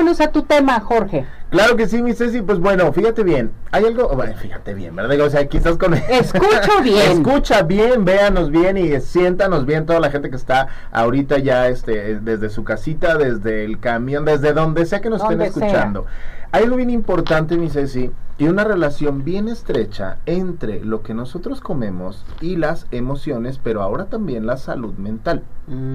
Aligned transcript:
vámonos 0.00 0.20
a 0.22 0.32
tu 0.32 0.42
tema, 0.44 0.80
Jorge. 0.80 1.26
Claro 1.50 1.76
que 1.76 1.86
sí, 1.86 2.00
mi 2.00 2.14
Ceci, 2.14 2.40
pues 2.40 2.58
bueno, 2.58 2.90
fíjate 2.90 3.22
bien, 3.22 3.50
hay 3.70 3.84
algo, 3.84 4.08
bueno, 4.14 4.34
fíjate 4.34 4.72
bien, 4.72 4.96
¿verdad? 4.96 5.20
O 5.20 5.28
sea, 5.28 5.40
aquí 5.40 5.58
estás 5.58 5.76
con... 5.76 5.92
Escucho 5.92 6.80
bien. 6.82 7.10
Escucha 7.12 7.62
bien, 7.62 8.06
véanos 8.06 8.50
bien 8.50 8.78
y 8.78 8.98
siéntanos 9.00 9.66
bien 9.66 9.84
toda 9.84 10.00
la 10.00 10.10
gente 10.10 10.30
que 10.30 10.36
está 10.36 10.68
ahorita 10.90 11.36
ya 11.38 11.68
este, 11.68 12.18
desde 12.20 12.48
su 12.48 12.64
casita, 12.64 13.18
desde 13.18 13.64
el 13.64 13.78
camión, 13.78 14.24
desde 14.24 14.54
donde 14.54 14.86
sea 14.86 15.00
que 15.00 15.10
nos 15.10 15.20
estén 15.20 15.42
escuchando. 15.42 16.06
Hay 16.52 16.64
algo 16.64 16.76
bien 16.76 16.90
importante, 16.90 17.56
mi 17.56 17.70
Ceci, 17.70 18.10
y 18.40 18.48
una 18.48 18.64
relación 18.64 19.22
bien 19.22 19.48
estrecha 19.48 20.16
entre 20.24 20.82
lo 20.82 21.02
que 21.02 21.12
nosotros 21.14 21.60
comemos 21.60 22.24
y 22.40 22.56
las 22.56 22.86
emociones, 22.90 23.60
pero 23.62 23.82
ahora 23.82 24.06
también 24.06 24.46
la 24.46 24.56
salud 24.56 24.94
mental. 24.94 25.44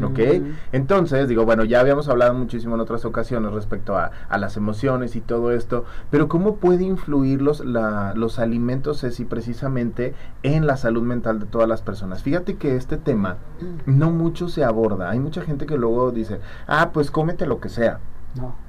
¿Ok? 0.04 0.20
Mm. 0.20 0.52
Entonces, 0.72 1.28
digo, 1.28 1.44
bueno, 1.44 1.66
ya 1.66 1.82
habíamos 1.82 2.08
hablado 2.08 2.36
muchísimo 2.36 2.76
en 2.76 2.82
otras 2.82 3.04
ocasiones 3.04 3.52
respecto 3.52 3.98
a, 3.98 4.12
a 4.30 4.38
las 4.38 4.56
emociones 4.56 5.18
y 5.18 5.22
todo 5.22 5.52
esto, 5.52 5.84
pero 6.10 6.30
¿cómo 6.30 6.56
puede 6.58 6.84
influir 6.84 7.42
los, 7.42 7.66
la, 7.66 8.14
los 8.16 8.40
alimentos, 8.40 9.02
Ceci, 9.02 9.26
precisamente 9.26 10.14
en 10.44 10.68
la 10.68 10.78
salud 10.78 11.02
mental 11.02 11.40
de 11.40 11.48
todas 11.48 11.68
las 11.68 11.82
personas? 11.82 12.24
Fíjate 12.24 12.56
que 12.56 12.78
este 12.78 12.98
tema 12.98 13.38
mm. 13.60 13.98
no 13.98 14.12
mucho 14.12 14.48
se 14.48 14.64
aborda. 14.64 15.10
Hay 15.10 15.20
mucha 15.20 15.42
gente 15.42 15.66
que 15.66 15.78
luego 15.78 16.12
dice, 16.12 16.40
ah, 16.68 16.92
pues 16.94 17.12
cómete 17.12 17.46
lo 17.46 17.60
que 17.60 17.70
sea. 17.70 18.00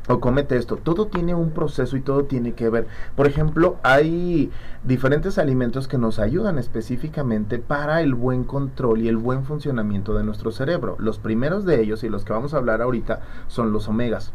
O 0.09 0.21
comete 0.21 0.57
esto. 0.57 0.77
Todo 0.77 1.07
tiene 1.07 1.35
un 1.35 1.51
proceso 1.51 1.97
y 1.97 2.01
todo 2.01 2.25
tiene 2.25 2.55
que 2.55 2.69
ver. 2.69 2.87
Por 3.17 3.27
ejemplo, 3.27 3.77
hay 3.83 4.51
diferentes 4.85 5.39
alimentos 5.39 5.89
que 5.89 5.99
nos 5.99 6.19
ayudan 6.19 6.59
específicamente 6.59 7.59
para 7.59 8.01
el 8.01 8.15
buen 8.15 8.45
control 8.45 9.01
y 9.01 9.09
el 9.09 9.17
buen 9.17 9.45
funcionamiento 9.45 10.15
de 10.15 10.23
nuestro 10.23 10.53
cerebro. 10.53 10.97
Los 10.99 11.19
primeros 11.19 11.65
de 11.65 11.81
ellos 11.81 12.05
y 12.05 12.09
los 12.09 12.25
que 12.25 12.33
vamos 12.33 12.55
a 12.55 12.59
hablar 12.59 12.83
ahorita 12.83 13.21
son 13.49 13.73
los 13.73 13.89
omegas. 13.89 14.33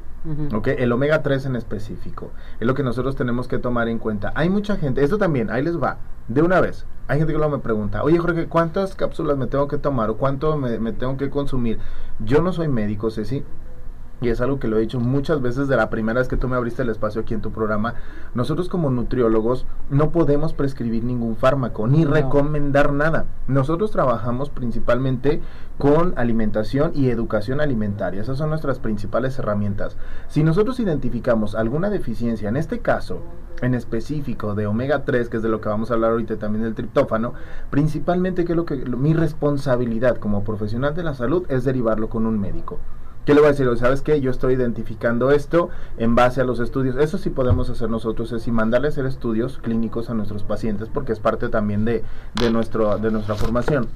El 0.66 0.92
omega 0.92 1.24
3 1.24 1.48
en 1.48 1.56
específico 1.56 2.30
es 2.60 2.68
lo 2.68 2.76
que 2.76 2.84
nosotros 2.84 3.16
tenemos 3.16 3.48
que 3.48 3.58
tomar 3.58 3.88
en 3.88 3.98
cuenta. 3.98 4.32
Hay 4.36 4.50
mucha 4.50 4.76
gente, 4.76 5.04
esto 5.04 5.18
también, 5.18 5.50
ahí 5.50 5.64
les 5.64 5.82
va, 5.82 5.98
de 6.28 6.44
una 6.44 6.62
vez. 6.62 6.86
Hay 7.08 7.18
gente 7.18 7.34
que 7.34 7.40
luego 7.40 7.58
me 7.58 7.64
pregunta, 7.64 8.04
oye 8.04 8.20
Jorge, 8.20 8.48
¿cuántas 8.48 8.96
cápsulas 8.96 9.36
me 9.38 9.48
tengo 9.48 9.68
que 9.68 9.80
tomar 9.80 10.12
o 10.12 10.18
cuánto 10.18 10.58
me, 10.58 10.78
me 10.78 10.94
tengo 10.94 11.18
que 11.18 11.32
consumir? 11.32 11.80
Yo 12.20 12.44
no 12.44 12.54
soy 12.54 12.68
médico, 12.68 13.10
Ceci, 13.10 13.44
y 14.22 14.30
es 14.30 14.40
algo 14.40 14.60
que 14.60 14.68
lo 14.68 14.78
he 14.78 14.82
dicho 14.82 15.00
muchas 15.00 15.42
veces 15.42 15.68
de 15.68 15.76
la 15.76 15.90
primera 15.90 16.20
vez 16.20 16.28
que 16.28 16.38
tú 16.38 16.48
me 16.48 16.56
abriste 16.56 16.84
el 16.84 16.90
espacio 16.90 17.22
aquí 17.22 17.34
en 17.34 17.42
tu 17.42 17.52
programa, 17.52 17.96
nosotros 18.36 18.70
como 18.70 18.92
nutriólogos 18.92 19.66
no 19.90 20.12
podemos 20.12 20.54
prescribir 20.54 21.04
ningún 21.04 21.36
fármaco 21.36 21.88
ni 21.88 22.06
recomendar 22.06 22.94
nada. 22.94 23.26
Nosotros 23.48 23.90
trabajamos 23.90 24.52
principalmente 24.52 25.42
con 25.80 26.14
alimentación 26.18 26.92
y 26.94 27.10
educación 27.10 27.62
alimentaria. 27.62 28.22
Esas 28.22 28.38
son 28.38 28.50
nuestras 28.50 28.78
principales 28.78 29.40
herramientas. 29.40 29.98
Si 30.28 30.44
nosotros 30.44 30.80
identificamos 30.80 31.56
alguna 31.56 31.90
deficiencia, 31.90 32.48
en 32.48 32.58
este 32.58 32.80
caso 32.80 33.24
en 33.62 33.74
específico 33.74 34.54
de 34.54 34.68
omega 34.68 35.04
3, 35.04 35.30
que 35.30 35.38
es 35.38 35.44
de 35.44 35.50
lo 35.50 35.62
que 35.62 35.70
vamos 35.70 35.90
a 35.90 35.96
hablar 35.96 36.12
ahorita 36.12 36.38
también 36.38 36.64
del 36.64 36.76
triptófano, 36.76 37.34
principalmente 37.72 38.46
que 38.46 38.54
lo 38.54 38.66
que 38.66 38.76
mi 38.76 39.14
responsabilidad 39.14 40.18
como 40.18 40.44
profesional 40.44 40.94
de 40.94 41.04
la 41.04 41.16
salud 41.16 41.46
es 41.50 41.64
derivarlo 41.64 42.10
con 42.10 42.28
un 42.28 42.40
médico. 42.40 42.80
¿Qué 43.26 43.36
le 43.36 43.40
voy 43.42 43.50
a 43.50 43.52
decir? 43.52 43.70
¿Sabes 43.78 44.02
qué? 44.02 44.20
Yo 44.20 44.32
estoy 44.32 44.56
identificando 44.56 45.30
esto 45.32 45.70
en 45.98 46.16
base 46.16 46.42
a 46.42 46.44
los 46.44 46.60
estudios. 46.60 46.96
Eso 46.96 47.20
sí 47.20 47.30
podemos 47.30 47.70
hacer 47.70 47.90
nosotros, 47.90 48.32
es 48.32 48.48
y 48.48 48.52
mandarle 48.52 48.88
a 48.88 48.90
hacer 48.90 49.06
estudios 49.06 49.60
clínicos 49.60 50.10
a 50.10 50.16
nuestros 50.16 50.44
pacientes 50.44 50.90
porque 50.92 51.14
es 51.14 51.20
parte 51.20 51.50
también 51.50 51.86
de, 51.86 52.04
de, 52.34 52.52
nuestro, 52.52 52.98
de 52.98 53.12
nuestra 53.12 53.36
formación. 53.36 53.88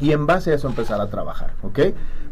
Y 0.00 0.12
en 0.12 0.26
base 0.26 0.52
a 0.52 0.54
eso 0.54 0.68
empezar 0.68 1.00
a 1.00 1.10
trabajar, 1.10 1.52
¿ok? 1.62 1.78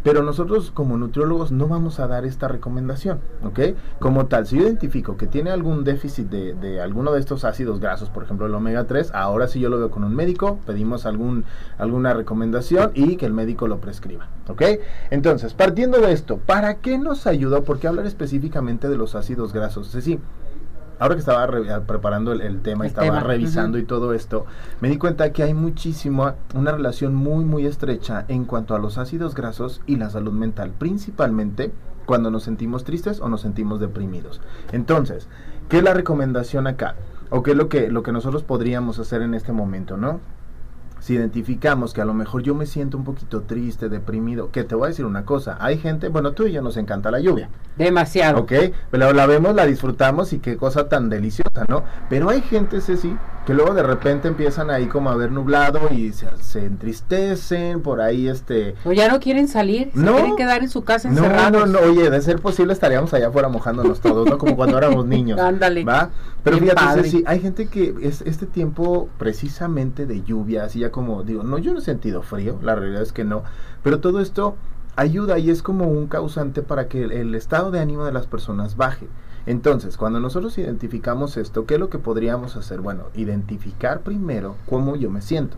Pero 0.07 0.23
nosotros 0.23 0.71
como 0.71 0.97
nutriólogos 0.97 1.51
no 1.51 1.67
vamos 1.67 1.99
a 1.99 2.07
dar 2.07 2.25
esta 2.25 2.47
recomendación, 2.47 3.19
¿ok? 3.43 3.59
Como 3.99 4.27
tal, 4.27 4.47
si 4.47 4.57
yo 4.57 4.63
identifico 4.63 5.17
que 5.17 5.27
tiene 5.27 5.51
algún 5.51 5.83
déficit 5.83 6.29
de, 6.29 6.81
alguno 6.81 7.11
de 7.11 7.19
estos 7.19 7.45
ácidos 7.45 7.81
grasos, 7.81 8.09
por 8.09 8.23
ejemplo 8.23 8.47
el 8.47 8.55
omega 8.55 8.85
3, 8.85 9.11
ahora 9.15 9.49
sí 9.49 9.59
yo 9.59 9.69
lo 9.69 9.79
veo 9.79 9.91
con 9.91 10.05
un 10.05 10.15
médico, 10.15 10.61
pedimos 10.65 11.07
algún, 11.07 11.45
alguna 11.77 12.15
recomendación 12.15 12.93
y 12.95 13.17
que 13.17 13.27
el 13.27 13.33
médico 13.33 13.67
lo 13.67 13.81
prescriba, 13.81 14.29
¿ok? 14.47 14.63
Entonces, 15.11 15.55
partiendo 15.55 16.01
de 16.01 16.13
esto, 16.13 16.37
¿para 16.37 16.77
qué 16.77 16.99
nos 16.99 17.27
ayuda? 17.27 17.63
¿Por 17.63 17.81
qué 17.81 17.89
hablar 17.89 18.07
específicamente 18.07 18.89
de 18.89 18.97
los 18.97 19.17
ácidos 19.17 19.53
grasos? 19.53 19.89
Es 19.89 19.95
decir, 19.95 20.21
ahora 20.99 21.15
que 21.15 21.21
estaba 21.21 21.47
preparando 21.87 22.33
el, 22.33 22.61
tema, 22.61 22.85
y 22.85 22.89
estaba 22.89 23.21
revisando 23.21 23.79
y 23.79 23.85
todo 23.85 24.15
esto, 24.15 24.47
me 24.81 24.89
di 24.89 24.99
cuenta 24.99 25.33
que 25.33 25.43
hay 25.43 25.55
muchísimo, 25.55 26.33
una 26.55 26.73
relación 26.73 27.15
muy, 27.15 27.45
muy 27.45 27.67
estrecha 27.67 28.25
en 28.29 28.45
cuanto 28.45 28.75
a 28.75 28.79
los 28.79 28.99
ácidos 28.99 29.35
grasos 29.35 29.81
y 29.87 29.97
la 29.97 30.11
salud 30.11 30.33
mental, 30.33 30.73
principalmente 30.79 31.73
cuando 32.07 32.31
nos 32.31 32.45
sentimos 32.45 32.85
tristes 32.85 33.21
o 33.21 33.29
nos 33.29 33.41
sentimos 33.41 33.81
deprimidos. 33.81 34.41
Entonces, 34.73 35.29
¿qué 35.69 35.79
es 35.79 35.83
la 35.83 35.95
recomendación 35.95 36.67
acá? 36.67 36.95
¿O 37.31 37.43
qué 37.43 37.51
es 37.51 37.57
lo 37.57 37.69
que, 37.69 37.91
lo 37.91 38.03
que 38.03 38.13
nosotros 38.13 38.45
podríamos 38.45 38.99
hacer 38.99 39.23
en 39.23 39.35
este 39.35 39.53
momento, 39.53 39.97
no? 39.97 40.21
Si 41.07 41.15
identificamos 41.15 41.95
que 41.95 42.01
a 42.01 42.05
lo 42.05 42.15
mejor 42.15 42.43
yo 42.43 42.57
me 42.57 42.67
siento 42.67 42.99
un 42.99 43.05
poquito 43.05 43.43
triste, 43.43 43.89
deprimido, 43.89 44.51
que 44.51 44.65
te 44.65 44.75
voy 44.75 44.87
a 44.87 44.89
decir 44.89 45.05
una 45.05 45.25
cosa, 45.25 45.57
hay 45.61 45.79
gente, 45.79 46.09
bueno, 46.09 46.33
tú 46.33 46.49
y 46.49 46.53
yo 46.53 46.63
nos 46.63 46.77
encanta 46.77 47.13
la 47.13 47.21
lluvia. 47.21 47.49
Demasiado. 47.77 48.41
Ok, 48.41 48.53
pero 48.91 49.13
la 49.13 49.25
vemos, 49.27 49.55
la 49.55 49.67
disfrutamos 49.67 50.33
y 50.33 50.41
qué 50.41 50.57
cosa 50.57 50.89
tan 50.89 51.09
deliciosa, 51.09 51.65
¿no? 51.69 51.85
Pero 52.11 52.29
hay 52.29 52.41
gente, 52.41 52.81
Ceci, 52.81 53.17
que 53.47 53.55
luego 53.55 53.75
de 53.75 53.85
repente 53.85 54.27
empiezan 54.27 54.71
ahí 54.71 54.87
como 54.87 55.09
a 55.09 55.17
ver 55.17 55.31
nublado 55.31 55.89
y 55.93 56.13
se, 56.13 56.67
entristecen, 56.67 57.81
por 57.81 58.01
ahí 58.01 58.27
este... 58.27 58.75
O 58.85 58.93
ya 58.93 59.09
no 59.09 59.21
quieren 59.21 59.47
salir, 59.47 59.93
se 59.95 60.03
quieren 60.03 60.35
quedar 60.35 60.63
en 60.63 60.69
su 60.69 60.83
casa 60.83 61.09
encerrados. 61.09 61.53
No, 61.53 61.65
no, 61.65 61.81
no, 61.81 61.87
oye, 61.87 62.11
de 62.11 62.21
ser 62.21 62.41
posible 62.41 62.73
estaríamos 62.73 63.15
allá 63.15 63.29
afuera 63.29 63.49
mojándonos 63.49 64.01
todos, 64.01 64.29
¿no? 64.29 64.37
Como 64.37 64.57
cuando 64.57 64.77
éramos 64.77 65.07
niños. 65.07 65.39
Ándale. 65.39 65.85
¿Va? 65.85 66.11
Pero 66.43 66.59
fíjate, 66.59 67.03
Ceci, 67.03 67.25
hay 67.25 67.41
gente 67.41 67.69
que 67.69 67.95
es 68.03 68.21
este 68.23 68.47
tiempo 68.47 69.09
precisamente 69.17 70.07
de 70.07 70.23
lluvia, 70.23 70.65
así 70.65 70.81
ya 70.81 70.91
como 70.91 71.23
digo, 71.23 71.45
no, 71.45 71.59
yo 71.59 71.73
no 71.73 71.79
he 71.79 71.83
sentido 71.83 72.23
frío, 72.23 72.59
la 72.63 72.75
realidad 72.75 73.03
es 73.03 73.13
que 73.13 73.25
no, 73.25 73.45
pero 73.85 74.01
todo 74.01 74.21
esto 74.21 74.57
ayuda 74.97 75.39
y 75.39 75.51
es 75.51 75.63
como 75.63 75.87
un 75.89 76.09
causante 76.09 76.63
para 76.63 76.89
que 76.89 77.05
el, 77.05 77.35
estado 77.35 77.71
de 77.71 77.79
ánimo 77.79 78.05
de 78.05 78.13
las 78.13 78.27
personas 78.27 78.77
baje. 78.77 79.07
Entonces, 79.47 79.97
cuando 79.97 80.19
nosotros 80.19 80.59
identificamos 80.59 81.37
esto, 81.37 81.67
¿qué 81.67 81.75
es 81.75 81.81
lo 81.81 81.89
que 81.89 81.99
podríamos 81.99 82.57
hacer? 82.57 82.81
Bueno, 82.81 83.05
identificar 83.15 84.01
primero 84.01 84.57
cómo 84.69 84.97
yo 84.97 85.09
me 85.11 85.23
siento. 85.23 85.57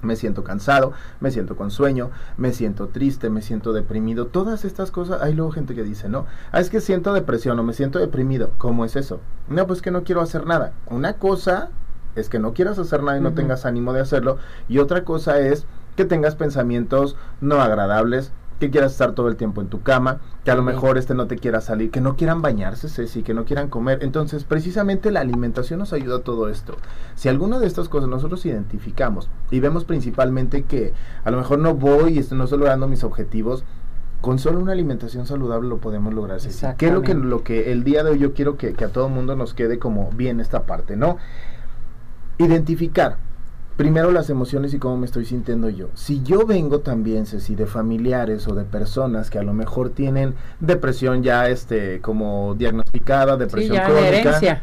Me 0.00 0.16
siento 0.16 0.42
cansado, 0.42 0.92
me 1.20 1.30
siento 1.30 1.54
con 1.54 1.70
sueño, 1.70 2.10
me 2.36 2.52
siento 2.52 2.88
triste, 2.88 3.30
me 3.30 3.42
siento 3.42 3.72
deprimido. 3.72 4.26
Todas 4.26 4.64
estas 4.64 4.90
cosas, 4.90 5.22
hay 5.22 5.34
luego 5.34 5.52
gente 5.52 5.74
que 5.74 5.84
dice, 5.84 6.08
no, 6.08 6.26
ah, 6.50 6.58
es 6.58 6.70
que 6.70 6.80
siento 6.80 7.12
depresión 7.12 7.58
o 7.58 7.62
me 7.62 7.72
siento 7.72 8.00
deprimido. 8.00 8.50
¿Cómo 8.58 8.84
es 8.84 8.96
eso? 8.96 9.20
No, 9.48 9.66
pues 9.66 9.80
que 9.80 9.92
no 9.92 10.02
quiero 10.02 10.20
hacer 10.20 10.46
nada. 10.46 10.72
Una 10.86 11.12
cosa 11.14 11.68
es 12.16 12.28
que 12.28 12.38
no 12.38 12.52
quieras 12.52 12.78
hacer 12.78 13.02
nada 13.02 13.18
y 13.18 13.20
no 13.20 13.34
tengas 13.34 13.64
ánimo 13.64 13.92
de 13.92 14.00
hacerlo. 14.00 14.38
Y 14.68 14.78
otra 14.78 15.04
cosa 15.04 15.38
es 15.38 15.66
que 15.96 16.04
tengas 16.04 16.34
pensamientos 16.34 17.16
no 17.40 17.60
agradables, 17.60 18.32
que 18.62 18.70
quieras 18.70 18.92
estar 18.92 19.12
todo 19.12 19.26
el 19.26 19.34
tiempo 19.34 19.60
en 19.60 19.66
tu 19.66 19.82
cama, 19.82 20.20
que 20.44 20.52
a 20.52 20.54
lo 20.54 20.62
mejor 20.62 20.96
este 20.96 21.16
no 21.16 21.26
te 21.26 21.36
quiera 21.36 21.60
salir, 21.60 21.90
que 21.90 22.00
no 22.00 22.14
quieran 22.14 22.42
bañarse, 22.42 22.88
sí, 23.08 23.22
que 23.24 23.34
no 23.34 23.44
quieran 23.44 23.68
comer. 23.68 23.98
Entonces, 24.02 24.44
precisamente 24.44 25.10
la 25.10 25.18
alimentación 25.18 25.80
nos 25.80 25.92
ayuda 25.92 26.18
a 26.18 26.20
todo 26.20 26.48
esto. 26.48 26.76
Si 27.16 27.28
alguna 27.28 27.58
de 27.58 27.66
estas 27.66 27.88
cosas 27.88 28.08
nosotros 28.08 28.46
identificamos 28.46 29.28
y 29.50 29.58
vemos 29.58 29.84
principalmente 29.84 30.62
que 30.62 30.92
a 31.24 31.32
lo 31.32 31.38
mejor 31.38 31.58
no 31.58 31.74
voy 31.74 32.20
y 32.20 32.34
no 32.34 32.44
estoy 32.44 32.60
logrando 32.60 32.86
mis 32.86 33.02
objetivos, 33.02 33.64
con 34.20 34.38
solo 34.38 34.60
una 34.60 34.70
alimentación 34.70 35.26
saludable 35.26 35.68
lo 35.68 35.78
podemos 35.78 36.14
lograr. 36.14 36.38
¿Qué 36.78 36.86
es 36.86 36.92
lo 36.92 37.02
que, 37.02 37.14
lo 37.14 37.42
que 37.42 37.72
el 37.72 37.82
día 37.82 38.04
de 38.04 38.12
hoy 38.12 38.20
yo 38.20 38.32
quiero 38.32 38.56
que, 38.56 38.74
que 38.74 38.84
a 38.84 38.90
todo 38.90 39.08
mundo 39.08 39.34
nos 39.34 39.54
quede 39.54 39.80
como 39.80 40.08
bien 40.12 40.38
esta 40.38 40.66
parte, 40.66 40.96
¿no? 40.96 41.16
Identificar 42.38 43.16
primero 43.76 44.10
las 44.10 44.30
emociones 44.30 44.74
y 44.74 44.78
cómo 44.78 44.96
me 44.96 45.06
estoy 45.06 45.24
sintiendo 45.24 45.68
yo. 45.68 45.88
Si 45.94 46.22
yo 46.22 46.46
vengo 46.46 46.80
también, 46.80 47.26
Ceci, 47.26 47.54
de 47.54 47.66
familiares 47.66 48.46
o 48.48 48.54
de 48.54 48.64
personas 48.64 49.30
que 49.30 49.38
a 49.38 49.42
lo 49.42 49.52
mejor 49.54 49.90
tienen 49.90 50.34
depresión 50.60 51.22
ya 51.22 51.48
este 51.48 52.00
como 52.00 52.54
diagnosticada, 52.54 53.36
depresión 53.36 53.78
crónica. 53.84 54.60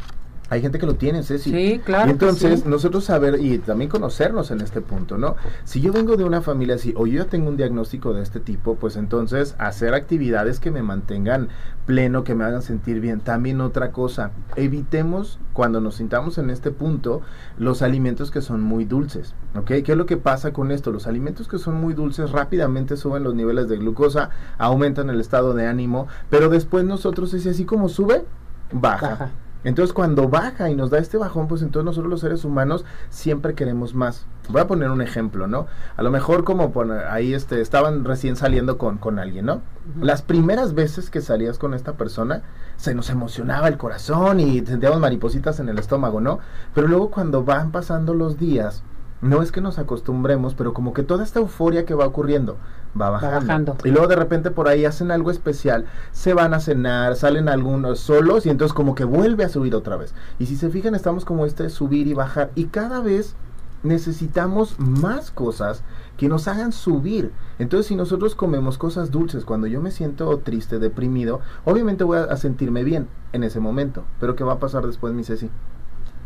Hay 0.50 0.60
gente 0.60 0.80
que 0.80 0.86
lo 0.86 0.96
tiene, 0.96 1.22
Ceci. 1.22 1.50
Sí, 1.50 1.80
claro. 1.84 2.08
Y 2.08 2.10
entonces, 2.10 2.66
nosotros 2.66 3.04
saber 3.04 3.38
y 3.40 3.58
también 3.58 3.88
conocernos 3.88 4.50
en 4.50 4.60
este 4.60 4.80
punto, 4.80 5.16
¿no? 5.16 5.36
Si 5.64 5.80
yo 5.80 5.92
vengo 5.92 6.16
de 6.16 6.24
una 6.24 6.42
familia 6.42 6.74
así 6.74 6.92
o 6.96 7.06
yo 7.06 7.22
ya 7.22 7.30
tengo 7.30 7.48
un 7.48 7.56
diagnóstico 7.56 8.12
de 8.12 8.22
este 8.22 8.40
tipo, 8.40 8.74
pues 8.74 8.96
entonces 8.96 9.54
hacer 9.58 9.94
actividades 9.94 10.58
que 10.58 10.72
me 10.72 10.82
mantengan 10.82 11.48
pleno, 11.86 12.24
que 12.24 12.34
me 12.34 12.42
hagan 12.42 12.62
sentir 12.62 13.00
bien. 13.00 13.20
También 13.20 13.60
otra 13.60 13.92
cosa, 13.92 14.32
evitemos 14.56 15.38
cuando 15.52 15.80
nos 15.80 15.96
sintamos 15.96 16.36
en 16.38 16.50
este 16.50 16.72
punto 16.72 17.22
los 17.56 17.82
alimentos 17.82 18.32
que 18.32 18.42
son 18.42 18.60
muy 18.60 18.84
dulces, 18.84 19.34
¿ok? 19.54 19.66
¿Qué 19.84 19.92
es 19.92 19.96
lo 19.96 20.06
que 20.06 20.16
pasa 20.16 20.52
con 20.52 20.72
esto? 20.72 20.90
Los 20.90 21.06
alimentos 21.06 21.46
que 21.46 21.58
son 21.58 21.80
muy 21.80 21.94
dulces 21.94 22.32
rápidamente 22.32 22.96
suben 22.96 23.22
los 23.22 23.34
niveles 23.34 23.68
de 23.68 23.76
glucosa, 23.76 24.30
aumentan 24.58 25.10
el 25.10 25.20
estado 25.20 25.54
de 25.54 25.66
ánimo, 25.66 26.08
pero 26.28 26.48
después 26.48 26.84
nosotros 26.84 27.34
es 27.34 27.46
así 27.46 27.64
como 27.64 27.88
sube, 27.88 28.24
baja. 28.72 29.30
Entonces 29.64 29.92
cuando 29.92 30.28
baja 30.28 30.70
y 30.70 30.74
nos 30.74 30.90
da 30.90 30.98
este 30.98 31.18
bajón, 31.18 31.48
pues 31.48 31.62
entonces 31.62 31.84
nosotros 31.84 32.10
los 32.10 32.20
seres 32.20 32.44
humanos 32.44 32.84
siempre 33.10 33.54
queremos 33.54 33.94
más. 33.94 34.26
Voy 34.48 34.60
a 34.60 34.66
poner 34.66 34.90
un 34.90 35.02
ejemplo, 35.02 35.46
¿no? 35.46 35.66
A 35.96 36.02
lo 36.02 36.10
mejor 36.10 36.44
como 36.44 36.72
ahí 37.08 37.34
este, 37.34 37.60
estaban 37.60 38.04
recién 38.04 38.36
saliendo 38.36 38.78
con, 38.78 38.98
con 38.98 39.18
alguien, 39.18 39.46
¿no? 39.46 39.62
Las 40.00 40.22
primeras 40.22 40.74
veces 40.74 41.10
que 41.10 41.20
salías 41.20 41.58
con 41.58 41.74
esta 41.74 41.94
persona, 41.94 42.42
se 42.76 42.94
nos 42.94 43.10
emocionaba 43.10 43.68
el 43.68 43.76
corazón 43.76 44.40
y 44.40 44.64
sentíamos 44.64 44.98
maripositas 44.98 45.60
en 45.60 45.68
el 45.68 45.78
estómago, 45.78 46.20
¿no? 46.20 46.40
Pero 46.74 46.88
luego 46.88 47.10
cuando 47.10 47.44
van 47.44 47.70
pasando 47.70 48.14
los 48.14 48.38
días, 48.38 48.82
no 49.22 49.42
es 49.42 49.52
que 49.52 49.60
nos 49.60 49.78
acostumbremos, 49.78 50.54
pero 50.54 50.72
como 50.72 50.92
que 50.92 51.02
toda 51.02 51.24
esta 51.24 51.40
euforia 51.40 51.84
que 51.84 51.94
va 51.94 52.06
ocurriendo 52.06 52.56
va 52.98 53.10
bajando. 53.10 53.76
Y 53.84 53.90
luego 53.90 54.08
de 54.08 54.16
repente 54.16 54.50
por 54.50 54.68
ahí 54.68 54.84
hacen 54.84 55.10
algo 55.10 55.30
especial, 55.30 55.86
se 56.12 56.34
van 56.34 56.54
a 56.54 56.60
cenar, 56.60 57.16
salen 57.16 57.48
algunos 57.48 58.00
solos 58.00 58.46
y 58.46 58.50
entonces 58.50 58.72
como 58.72 58.94
que 58.94 59.04
vuelve 59.04 59.44
a 59.44 59.48
subir 59.48 59.74
otra 59.74 59.96
vez. 59.96 60.14
Y 60.38 60.46
si 60.46 60.56
se 60.56 60.70
fijan, 60.70 60.94
estamos 60.94 61.24
como 61.24 61.44
este 61.44 61.68
subir 61.70 62.06
y 62.06 62.14
bajar 62.14 62.50
y 62.54 62.66
cada 62.66 63.00
vez 63.00 63.36
necesitamos 63.82 64.78
más 64.78 65.30
cosas 65.30 65.82
que 66.16 66.28
nos 66.28 66.48
hagan 66.48 66.72
subir. 66.72 67.32
Entonces, 67.58 67.86
si 67.86 67.96
nosotros 67.96 68.34
comemos 68.34 68.76
cosas 68.76 69.10
dulces 69.10 69.44
cuando 69.44 69.66
yo 69.66 69.80
me 69.80 69.90
siento 69.90 70.36
triste, 70.38 70.78
deprimido, 70.78 71.40
obviamente 71.64 72.04
voy 72.04 72.18
a, 72.18 72.36
sentirme 72.36 72.84
bien 72.84 73.08
en 73.32 73.42
ese 73.42 73.60
momento. 73.60 74.04
Pero 74.18 74.36
¿qué 74.36 74.44
va 74.44 74.54
a 74.54 74.58
pasar 74.58 74.86
después, 74.86 75.14
mi 75.14 75.24
Ceci? 75.24 75.50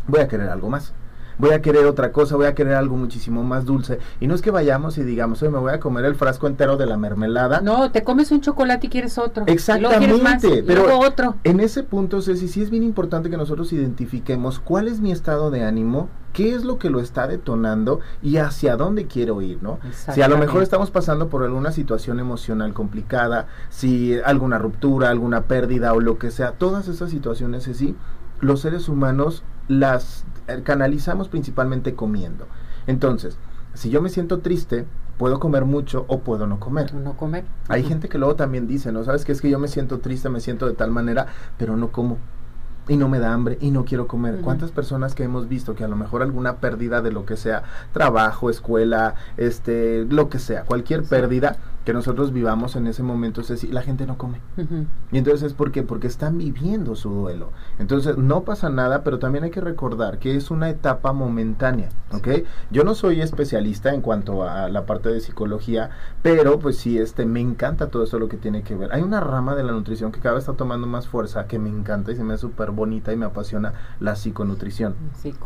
Voy 0.08 0.20
a 0.20 0.29
querer 0.29 0.49
algo 0.49 0.69
más 0.69 0.94
voy 1.38 1.50
a 1.50 1.62
querer 1.62 1.86
otra 1.86 2.12
cosa, 2.12 2.36
voy 2.36 2.46
a 2.46 2.54
querer 2.54 2.75
algo 2.75 2.96
muchísimo 2.96 3.42
más 3.42 3.64
dulce. 3.64 3.98
Y 4.20 4.26
no 4.26 4.34
es 4.34 4.42
que 4.42 4.50
vayamos 4.50 4.98
y 4.98 5.02
digamos, 5.02 5.42
oye, 5.42 5.50
me 5.50 5.58
voy 5.58 5.72
a 5.72 5.81
comer 5.81 6.04
el 6.04 6.14
frasco 6.14 6.46
entero 6.46 6.76
de 6.76 6.86
la 6.86 6.96
mermelada. 6.96 7.60
No, 7.60 7.90
te 7.90 8.02
comes 8.02 8.31
un 8.31 8.40
chocolate 8.40 8.86
y 8.86 8.90
quieres 8.90 9.19
otro. 9.19 9.44
Exactamente, 9.46 10.62
pero 10.66 10.98
otro. 10.98 11.36
en 11.44 11.60
ese 11.60 11.82
punto, 11.82 12.22
Ceci, 12.22 12.48
sí 12.48 12.62
es 12.62 12.70
bien 12.70 12.82
importante 12.82 13.31
que 13.31 13.36
nosotros 13.36 13.72
identifiquemos 13.72 14.58
cuál 14.60 14.88
es 14.88 15.00
mi 15.00 15.12
estado 15.12 15.50
de 15.50 15.64
ánimo, 15.64 16.08
qué 16.34 16.54
es 16.54 16.64
lo 16.64 16.78
que 16.78 16.90
lo 16.90 17.00
está 17.00 17.26
detonando 17.26 18.00
y 18.20 18.37
hacia 18.37 18.76
dónde 18.76 19.06
quiero 19.06 19.40
ir, 19.40 19.62
¿no? 19.62 19.78
Si 20.12 20.20
a 20.20 20.28
lo 20.28 20.37
mejor 20.37 20.62
estamos 20.62 20.90
pasando 20.90 21.28
por 21.28 21.44
alguna 21.44 21.70
situación 21.72 22.19
emocional 22.19 22.75
complicada, 22.75 23.46
si 23.70 24.19
alguna 24.25 24.58
ruptura, 24.58 25.10
alguna 25.10 25.42
pérdida 25.44 25.94
o 25.94 26.00
lo 26.00 26.19
que 26.19 26.30
sea, 26.30 26.52
todas 26.52 26.88
esas 26.88 27.10
situaciones, 27.10 27.64
sí, 27.64 27.96
los 28.44 28.61
seres 28.61 28.88
humanos 28.88 29.43
las 29.69 30.25
eh, 30.46 30.61
canalizamos 30.62 31.29
principalmente 31.29 31.94
comiendo. 31.94 32.46
Entonces, 32.87 33.38
si 33.73 33.91
yo 33.91 34.02
me 34.02 34.11
siento 34.11 34.41
triste, 34.41 34.87
puedo 35.19 35.41
comer 35.41 35.64
mucho 35.64 36.05
o 36.08 36.20
puedo 36.20 36.46
no 36.46 36.61
comer. 36.61 36.94
No 36.94 37.17
comer. 37.17 37.44
Hay 37.69 37.82
gente 37.82 38.08
que 38.08 38.19
luego 38.19 38.37
también 38.37 38.67
dice, 38.67 38.93
¿no? 38.93 39.05
¿Sabes 39.05 39.25
qué? 39.25 39.32
Es 39.32 39.41
que 39.41 39.50
yo 39.50 39.58
me 39.58 39.69
siento 39.69 39.99
triste, 39.99 40.29
me 40.29 40.41
siento 40.41 40.67
de 40.67 40.75
tal 40.75 40.91
manera, 40.91 41.26
pero 41.58 41.76
no 41.76 41.91
como. 41.91 42.19
Y 42.87 42.99
no 42.99 43.08
me 43.08 43.19
da 43.19 43.32
hambre 43.32 43.56
y 43.62 43.70
no 43.70 43.87
quiero 43.87 44.06
comer. 44.06 44.43
¿Cuántas 44.43 44.70
personas 44.70 45.14
que 45.14 45.25
hemos 45.25 45.49
visto 45.49 45.75
que 45.75 45.85
a 45.85 45.88
lo 45.88 45.97
mejor 45.97 46.20
alguna 46.20 46.56
pérdida 46.56 47.00
de 47.00 47.12
lo 47.12 47.25
que 47.25 47.38
sea, 47.38 47.62
trabajo, 47.93 48.50
escuela, 48.50 49.14
este, 49.38 50.05
lo 50.05 50.29
que 50.29 50.38
sea, 50.38 50.64
cualquier 50.64 51.02
pérdida, 51.02 51.56
que 51.84 51.92
nosotros 51.92 52.32
vivamos 52.32 52.76
en 52.76 52.86
ese 52.86 53.02
momento 53.02 53.40
es 53.40 53.48
decir, 53.48 53.72
la 53.72 53.82
gente 53.82 54.06
no 54.06 54.16
come. 54.16 54.40
Y 55.12 55.19
entonces 55.19 55.42
es 55.42 55.52
porque 55.52 55.82
porque 55.82 56.06
están 56.06 56.38
viviendo 56.38 56.96
su 56.96 57.10
duelo. 57.10 57.50
Entonces 57.78 58.16
no 58.16 58.44
pasa 58.44 58.70
nada, 58.70 59.04
pero 59.04 59.19
también 59.19 59.44
hay 59.44 59.50
que 59.50 59.60
recordar 59.60 60.19
que 60.19 60.36
es 60.36 60.50
una 60.50 60.70
etapa 60.70 61.12
momentánea, 61.12 61.90
¿ok? 62.12 62.28
Yo 62.70 62.84
no 62.84 62.94
soy 62.94 63.20
especialista 63.20 63.92
en 63.92 64.00
cuanto 64.00 64.48
a 64.48 64.69
la 64.69 64.86
parte 64.86 65.10
de 65.10 65.20
psicología, 65.20 65.90
pero 66.22 66.58
pues 66.58 66.76
sí, 66.76 66.98
este, 66.98 67.26
me 67.26 67.40
encanta 67.40 67.90
todo 67.90 68.04
eso 68.04 68.19
lo 68.19 68.28
que 68.28 68.37
tiene 68.37 68.62
que 68.62 68.75
ver. 68.75 68.92
Hay 68.92 69.02
una 69.02 69.20
rama 69.20 69.54
de 69.54 69.64
la 69.64 69.72
nutrición 69.72 70.12
que 70.12 70.20
cada 70.20 70.34
vez 70.34 70.44
está 70.44 70.54
tomando 70.54 70.87
más 70.87 71.08
fuerza, 71.08 71.46
que 71.46 71.58
me 71.58 71.69
encanta 71.69 72.12
y 72.12 72.16
se 72.16 72.25
me 72.25 72.34
hace 72.34 72.42
súper 72.42 72.70
bonita 72.70 73.12
y 73.12 73.16
me 73.16 73.26
apasiona, 73.26 73.75
la 74.00 74.16
psiconutrición. 74.16 74.94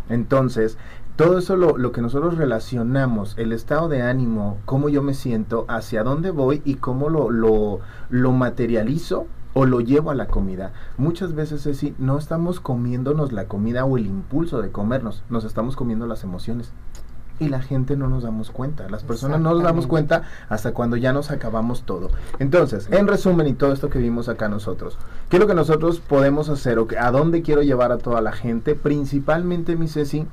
Entonces, 0.08 0.78
todo 1.18 1.36
eso 1.36 1.56
lo, 1.56 1.76
lo 1.76 1.90
que 1.90 2.00
nosotros 2.00 2.38
relacionamos, 2.38 3.34
el 3.38 3.52
estado 3.52 3.88
de 3.88 4.02
ánimo, 4.02 4.58
cómo 4.64 4.88
yo 4.88 5.02
me 5.02 5.14
siento, 5.14 5.64
hacia 5.66 6.04
dónde 6.04 6.30
voy 6.30 6.62
y 6.64 6.76
cómo 6.76 7.08
lo, 7.08 7.32
lo, 7.32 7.80
lo 8.08 8.30
materializo 8.30 9.26
o 9.52 9.66
lo 9.66 9.80
llevo 9.80 10.12
a 10.12 10.14
la 10.14 10.28
comida. 10.28 10.72
Muchas 10.96 11.34
veces 11.34 11.66
es 11.66 11.78
si 11.78 11.92
no 11.98 12.18
estamos 12.18 12.60
comiéndonos 12.60 13.32
la 13.32 13.46
comida 13.46 13.84
o 13.84 13.98
el 13.98 14.06
impulso 14.06 14.62
de 14.62 14.70
comernos, 14.70 15.24
nos 15.28 15.42
estamos 15.42 15.74
comiendo 15.74 16.06
las 16.06 16.22
emociones. 16.22 16.70
Y 17.40 17.48
la 17.48 17.62
gente 17.62 17.96
no 17.96 18.06
nos 18.06 18.22
damos 18.22 18.52
cuenta, 18.52 18.88
las 18.88 19.02
personas 19.02 19.40
no 19.40 19.54
nos 19.54 19.64
damos 19.64 19.88
cuenta 19.88 20.22
hasta 20.48 20.72
cuando 20.72 20.96
ya 20.96 21.12
nos 21.12 21.32
acabamos 21.32 21.82
todo. 21.82 22.10
Entonces, 22.38 22.88
en 22.92 23.08
resumen 23.08 23.48
y 23.48 23.54
todo 23.54 23.72
esto 23.72 23.90
que 23.90 23.98
vimos 23.98 24.28
acá 24.28 24.48
nosotros, 24.48 24.96
¿qué 25.30 25.36
es 25.36 25.40
lo 25.40 25.48
que 25.48 25.54
nosotros 25.54 25.98
podemos 25.98 26.48
hacer 26.48 26.78
o 26.78 26.86
a 26.96 27.10
dónde 27.10 27.42
quiero 27.42 27.62
llevar 27.62 27.90
a 27.90 27.98
toda 27.98 28.20
la 28.20 28.30
gente? 28.30 28.76
Principalmente, 28.76 29.74
mi 29.74 29.88
Ceci, 29.88 30.24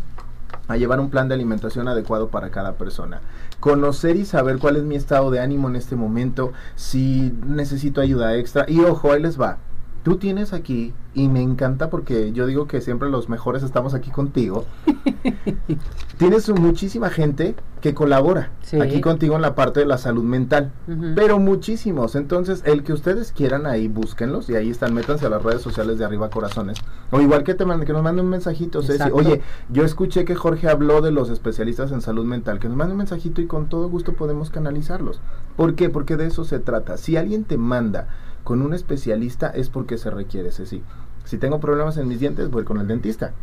a 0.68 0.78
llevar 0.78 1.00
un 1.00 1.10
plan 1.10 1.28
de 1.28 1.36
alimentación 1.36 1.88
adecuado 1.88 2.30
para 2.30 2.50
cada 2.50 2.74
persona. 2.74 3.22
Conocer 3.60 4.16
y 4.16 4.26
saber 4.26 4.58
cuál 4.58 4.78
es 4.78 4.84
mi 4.84 4.96
estado 4.96 5.32
de 5.32 5.40
ánimo 5.40 5.70
en 5.70 5.76
este 5.76 5.96
momento, 5.96 6.54
si 6.76 7.34
necesito 7.46 8.02
ayuda 8.02 8.36
extra. 8.36 8.66
Y 8.68 8.80
ojo, 8.80 9.12
ahí 9.12 9.22
les 9.22 9.40
va. 9.40 9.58
Tú 10.06 10.18
tienes 10.18 10.54
aquí 10.54 10.94
y 11.16 11.30
me 11.30 11.42
encanta 11.42 11.90
porque 11.90 12.32
yo 12.32 12.46
digo 12.46 12.68
que 12.68 12.80
siempre 12.80 13.10
los 13.10 13.28
mejores 13.28 13.64
estamos 13.64 13.96
aquí 13.96 14.12
contigo. 14.12 14.64
Tienes 16.20 16.48
muchísima 16.48 17.10
gente 17.10 17.56
que 17.82 17.96
colabora 17.96 18.52
aquí 18.80 19.02
contigo 19.02 19.36
en 19.36 19.42
la 19.42 19.56
parte 19.56 19.80
de 19.80 19.88
la 19.88 19.98
salud 19.98 20.24
mental, 20.24 20.72
pero 21.16 21.40
muchísimos. 21.40 22.16
Entonces, 22.16 22.62
el 22.66 22.84
que 22.84 22.94
ustedes 22.94 23.32
quieran 23.32 23.66
ahí, 23.66 23.88
búsquenlos 23.88 24.48
y 24.48 24.56
ahí 24.56 24.70
están, 24.70 24.94
métanse 24.94 25.26
a 25.26 25.30
las 25.30 25.42
redes 25.42 25.64
sociales 25.64 25.98
de 25.98 26.06
Arriba 26.06 26.30
Corazones. 26.30 26.78
O 27.10 27.20
igual 27.20 27.44
que, 27.44 27.56
te 27.56 27.66
que 27.66 27.94
nos 27.94 28.04
manden 28.04 28.26
un 28.26 28.32
mensajito, 28.32 28.84
Ceci. 28.84 29.10
Oye, 29.12 29.42
yo 29.70 29.86
escuché 29.86 30.24
que 30.24 30.36
Jorge 30.36 30.70
habló 30.70 31.02
de 31.02 31.10
los 31.10 31.32
especialistas 31.32 31.92
en 31.92 32.02
salud 32.02 32.26
mental, 32.26 32.60
que 32.60 32.68
nos 32.68 32.78
manden 32.78 32.92
un 32.92 33.00
mensajito 33.00 33.42
y 33.42 33.48
con 33.48 33.70
todo 33.70 33.90
gusto 33.90 34.14
podemos 34.14 34.52
canalizarlos. 34.52 35.20
¿Por 35.56 35.74
qué? 35.74 35.90
Porque 35.90 36.16
de 36.16 36.28
eso 36.28 36.44
se 36.44 36.60
trata. 36.60 36.98
Si 36.98 37.18
alguien 37.18 37.44
te 37.44 37.58
manda 37.58 38.08
con 38.46 38.62
un 38.62 38.76
especialista 38.76 39.50
es 39.50 39.70
porque 39.70 39.98
se 39.98 40.12
requiere, 40.12 40.52
Ceci. 40.52 40.84
Si 41.26 41.40
tengo 41.40 41.60
problemas 41.60 41.98
en 41.98 42.08
mis 42.08 42.20
dientes, 42.20 42.52
voy 42.52 42.64
con 42.64 42.80
el 42.80 42.88
dentista. 42.88 43.34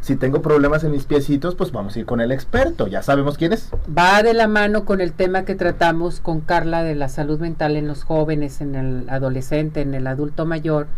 Si 0.00 0.16
tengo 0.16 0.42
problemas 0.42 0.82
en 0.82 0.90
mis 0.90 1.04
piecitos, 1.04 1.54
pues 1.54 1.70
vamos 1.70 1.94
a 1.94 2.00
ir 2.00 2.06
con 2.06 2.20
el 2.20 2.32
experto, 2.32 2.88
ya 2.88 3.02
sabemos 3.02 3.38
quién 3.38 3.52
es. 3.52 3.70
Va 3.96 4.22
de 4.24 4.34
la 4.34 4.48
mano 4.48 4.84
con 4.84 5.00
el 5.00 5.12
tema 5.12 5.44
que 5.44 5.54
tratamos 5.54 6.18
con 6.18 6.40
Carla 6.40 6.82
de 6.82 6.96
la 6.96 7.08
salud 7.08 7.38
mental 7.38 7.76
en 7.76 7.86
los 7.86 8.02
jóvenes, 8.02 8.60
en 8.60 8.74
el 8.74 9.08
adolescente, 9.08 9.80
en 9.80 9.94
el 9.94 10.08
adulto 10.08 10.44
mayor, 10.44 10.88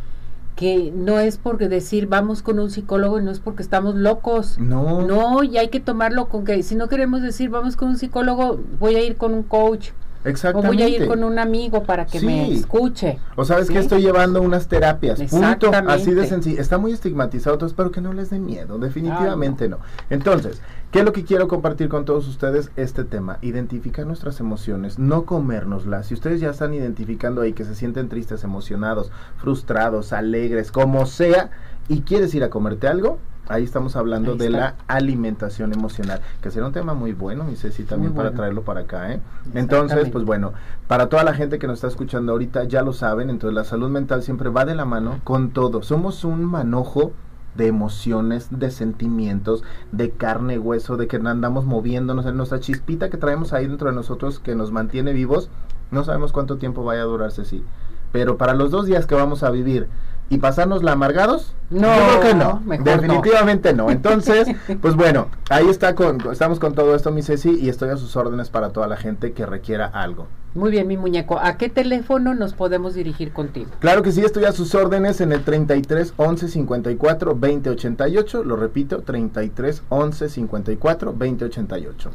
que 0.57 0.91
no 0.95 1.19
es 1.19 1.37
porque 1.37 1.69
decir 1.69 2.07
vamos 2.07 2.43
con 2.43 2.59
un 2.59 2.71
psicólogo 2.71 3.19
y 3.19 3.23
no 3.23 3.31
es 3.31 3.41
porque 3.41 3.63
estamos 3.63 3.95
locos. 3.95 4.59
No. 4.59 5.03
No, 5.03 5.43
y 5.43 5.59
hay 5.59 5.69
que 5.69 5.81
tomarlo 5.81 6.31
con 6.31 6.47
que 6.47 6.63
si 6.63 6.77
no 6.77 6.89
queremos 6.89 7.21
decir 7.21 7.51
vamos 7.51 7.77
con 7.77 7.89
un 7.89 7.99
psicólogo, 7.99 8.59
voy 8.79 8.95
a 8.95 9.03
ir 9.03 9.17
con 9.17 9.35
un 9.35 9.43
coach 9.43 9.91
Exactamente. 10.25 10.69
O 10.69 10.73
voy 10.73 10.83
a 10.83 10.89
ir 10.89 11.07
con 11.09 11.25
un 11.25 11.39
amigo 11.39 11.83
para 11.85 12.07
que 12.07 12.21
me 12.21 12.53
escuche. 12.53 13.19
O 13.37 13.45
sabes 13.45 13.71
que 13.71 13.79
estoy 13.79 14.03
llevando 14.03 14.43
unas 14.43 14.69
terapias. 14.69 15.21
Punto. 15.23 15.71
Así 15.89 16.13
de 16.13 16.27
sencillo. 16.27 16.61
Está 16.61 16.79
muy 16.79 16.93
estigmatizado, 16.93 17.55
entonces 17.55 17.73
espero 17.73 17.91
que 17.91 18.01
no 18.01 18.13
les 18.13 18.31
dé 18.31 18.39
miedo. 18.39 18.79
Definitivamente 18.79 19.69
no. 19.69 19.79
Entonces, 20.11 20.61
¿qué 20.91 21.01
es 21.01 21.05
lo 21.05 21.13
que 21.13 21.25
quiero 21.25 21.49
compartir 21.49 21.89
con 21.89 22.05
todos 22.05 22.29
ustedes? 22.29 22.71
Este 22.77 23.05
tema. 23.05 23.39
Identificar 23.41 24.07
nuestras 24.07 24.41
emociones, 24.41 24.99
no 24.99 25.25
comérnoslas. 25.25 26.07
Si 26.07 26.15
ustedes 26.15 26.41
ya 26.41 26.51
están 26.51 26.75
identificando 26.75 27.41
ahí 27.41 27.53
que 27.53 27.65
se 27.65 27.75
sienten 27.75 28.09
tristes, 28.09 28.45
emocionados, 28.45 29.11
frustrados, 29.39 30.13
alegres, 30.13 30.71
como 30.71 31.07
sea, 31.07 31.51
y 31.89 32.03
quieres 32.03 32.35
ir 32.35 32.45
a 32.45 32.51
comerte 32.51 32.87
algo, 32.87 33.19
Ahí 33.51 33.65
estamos 33.65 33.97
hablando 33.97 34.37
de 34.37 34.49
la 34.49 34.77
alimentación 34.87 35.73
emocional, 35.73 36.21
que 36.41 36.53
será 36.53 36.67
un 36.67 36.73
tema 36.73 36.95
muy 36.95 37.13
bueno, 37.15 37.51
y 37.51 37.57
Ceci, 37.57 37.83
también 37.83 38.15
para 38.15 38.31
traerlo 38.31 38.63
para 38.63 38.83
acá. 38.83 39.13
¿eh? 39.13 39.21
Entonces, 39.55 40.09
pues 40.09 40.25
bueno, 40.25 40.53
para 40.87 41.09
toda 41.09 41.25
la 41.25 41.35
gente 41.35 41.59
que 41.59 41.67
nos 41.67 41.79
está 41.79 41.89
escuchando 41.89 42.31
ahorita, 42.31 42.63
ya 42.65 42.83
lo 42.83 42.93
saben, 42.93 43.29
entonces 43.29 43.57
la 43.57 43.65
salud 43.65 43.91
mental 43.91 44.23
siempre 44.23 44.51
va 44.51 44.65
de 44.65 44.77
la 44.77 44.85
mano 44.85 45.19
con 45.25 45.51
todo. 45.51 45.83
Somos 45.83 46.23
un 46.23 46.45
manojo 46.45 47.11
de 47.57 47.67
emociones, 47.67 48.47
de 48.51 48.71
sentimientos, 48.71 49.65
de 49.91 50.13
carne, 50.13 50.61
hueso, 50.61 50.97
de 50.97 51.09
que 51.09 51.17
andamos 51.17 51.65
moviéndonos 51.65 52.27
en 52.27 52.37
nuestra 52.37 52.61
chispita 52.61 53.11
que 53.11 53.17
traemos 53.17 53.53
ahí 53.53 53.67
dentro 53.67 53.91
de 53.91 53.97
nosotros 53.97 54.39
que 54.39 54.55
nos 54.55 54.71
mantiene 54.71 55.13
vivos. 55.13 55.51
No 55.91 56.05
sabemos 56.05 56.31
cuánto 56.31 56.57
tiempo 56.59 56.85
vaya 56.85 57.03
a 57.03 57.07
durar, 57.07 57.33
Ceci. 57.33 57.65
Pero 58.13 58.37
para 58.37 58.55
los 58.55 58.71
dos 58.71 58.87
días 58.87 59.07
que 59.07 59.17
vamos 59.17 59.43
a 59.43 59.51
vivir 59.51 59.89
y 60.31 60.39
pasárnosla 60.39 60.93
amargados? 60.93 61.55
No, 61.71 61.89
yo 61.89 62.21
creo 62.21 62.21
que 62.21 62.35
no. 62.35 62.63
Definitivamente 62.83 63.75
no. 63.75 63.91
Entonces, 63.91 64.49
pues 64.81 64.95
bueno, 64.95 65.27
ahí 65.51 65.69
está 65.69 65.95
con, 65.95 66.21
estamos 66.33 66.59
con 66.61 66.75
todo 66.75 66.95
esto, 66.95 67.11
mi 67.11 67.23
Ceci, 67.23 67.59
y 67.61 67.69
estoy 67.69 67.91
a 67.91 67.97
sus 67.97 68.17
órdenes 68.17 68.49
para 68.49 68.71
toda 68.71 68.87
la 68.87 68.97
gente 68.97 69.33
que 69.33 69.45
requiera 69.45 69.87
algo. 69.87 70.29
Muy 70.55 70.71
bien, 70.71 70.87
mi 70.87 70.97
muñeco. 70.97 71.39
¿A 71.39 71.59
qué 71.59 71.69
teléfono 71.69 72.35
nos 72.35 72.55
podemos 72.55 72.95
dirigir 72.95 73.33
contigo? 73.33 73.71
Claro 73.81 74.03
que 74.03 74.13
sí, 74.13 74.25
estoy 74.25 74.45
a 74.45 74.53
sus 74.53 74.75
órdenes 74.75 75.21
en 75.21 75.33
el 75.33 75.45
33 75.45 76.15
11 76.17 76.49
54 76.49 77.35
20 77.37 77.71
88. 77.71 78.45
Lo 78.45 78.57
repito, 78.57 79.03
33 79.03 79.83
11 79.89 80.29
54 80.29 81.15
20 81.17 81.45
88. 81.45 82.11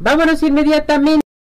Vámonos 0.00 0.42
inmediatamente. 0.42 1.27